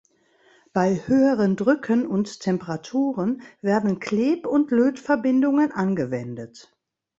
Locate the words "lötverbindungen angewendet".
4.71-6.75